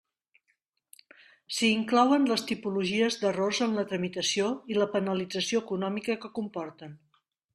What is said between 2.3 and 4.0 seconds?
les tipologies d'errors en la